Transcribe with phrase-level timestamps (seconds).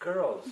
[0.00, 0.48] girls.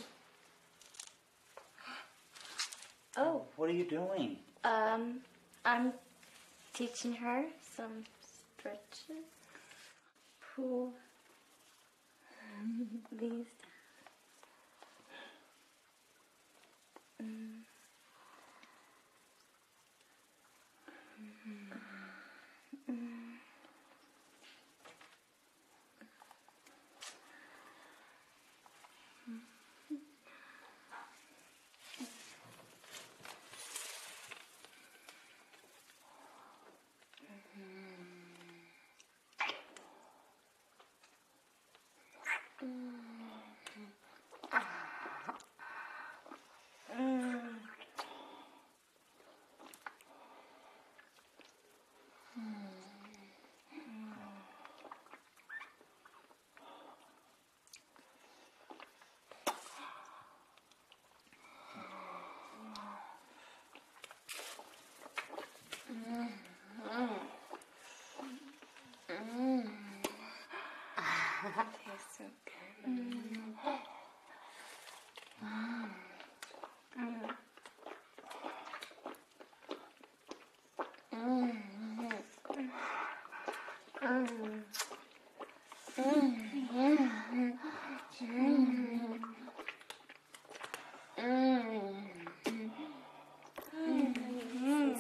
[3.16, 4.36] Oh, What are you doing?
[4.64, 5.20] um,
[5.64, 5.92] I'm
[6.74, 7.44] teaching her
[7.77, 9.24] some stretches.
[10.55, 10.92] Pull
[13.12, 13.46] these.
[17.22, 17.64] Mm.
[22.90, 23.17] Mm.
[71.58, 72.55] Tastes so good.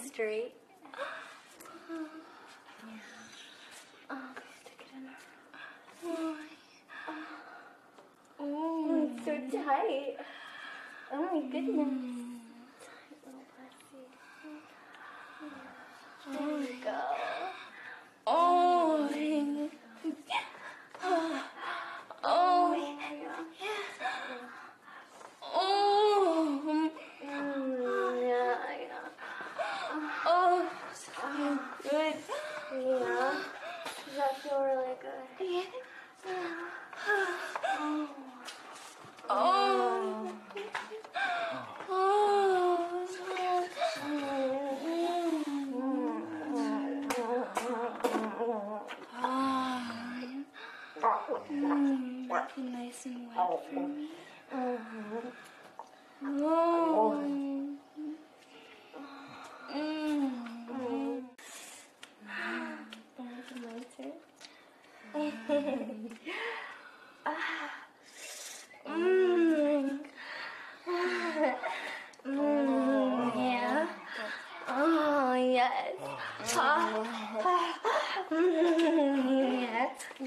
[0.06, 0.54] Straight.
[4.10, 4.16] Oh,
[4.60, 5.16] stick it in her.
[8.40, 9.10] Oh,
[9.68, 10.16] tight.
[11.12, 11.88] Oh my goodness.
[12.80, 14.02] Tight little pussy.
[16.32, 17.00] There we go.
[18.26, 19.08] Oh,
[22.24, 23.44] oh, yeah.
[25.54, 26.54] Oh,
[27.20, 29.10] Mm, yeah, yeah.
[30.26, 31.10] Oh, so
[31.82, 32.14] good.
[32.72, 33.34] Yeah.
[34.06, 35.26] Does that feel really good?
[35.40, 35.62] Yeah.
[39.30, 39.98] Oh.
[51.30, 51.42] Oh.
[52.56, 54.08] Nice and wet for me.
[54.52, 54.78] Oh.
[59.74, 61.22] Mm.
[63.18, 64.10] Want some water?
[68.86, 70.00] Mm.
[72.26, 73.86] Mm, yeah.
[74.68, 75.96] Oh, yes.
[76.56, 77.04] Ah.
[78.30, 78.97] Mm, yes.
[80.20, 80.26] Oh,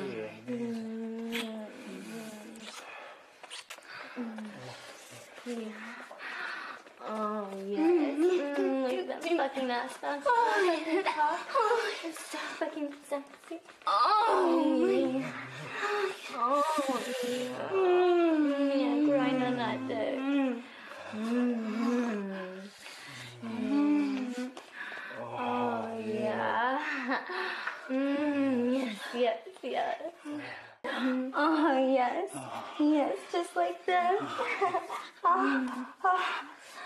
[9.68, 10.24] that fucking.
[10.28, 13.60] Oh, so fucking sexy.
[13.88, 15.32] Oh, yeah.
[16.36, 16.64] Oh,
[17.24, 17.72] yeah.
[17.72, 19.08] Mm, yeah.
[23.44, 24.52] Mm.
[25.40, 26.72] Oh, yeah.
[29.64, 30.02] Yes.
[31.34, 32.30] Oh, yes.
[32.80, 34.18] Yes, just like that.
[35.24, 36.26] Oh, oh.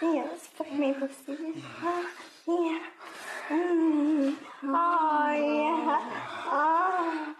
[0.02, 1.38] Yes, fuck me, pussy.
[2.48, 2.80] Yeah.
[3.50, 4.36] Mm.
[4.64, 6.00] Oh, yeah.
[6.52, 7.36] Oh,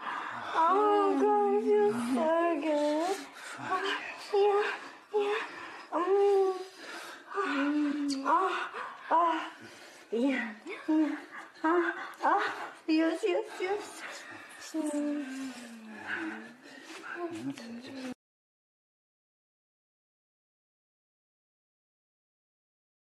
[0.56, 3.16] oh, God, feels so good.
[3.60, 3.82] Oh,
[4.34, 5.42] yeah, yeah.
[7.46, 8.22] Mm.
[8.26, 8.66] Oh,
[9.10, 9.40] oh,
[10.12, 10.52] yeah,
[10.88, 11.16] yeah.
[11.64, 11.92] Oh,
[12.24, 12.52] oh,
[12.88, 14.02] yes, yes, yes.
[14.74, 15.46] 음.